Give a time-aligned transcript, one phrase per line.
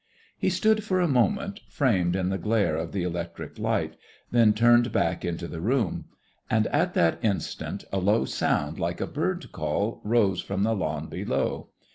[0.35, 3.97] He stood for a moment framed in the glare of the electric light,
[4.31, 6.05] then turned back into the room;
[6.49, 11.05] and at that instant a low sound like a bird call rose from the lawn
[11.07, 11.69] below.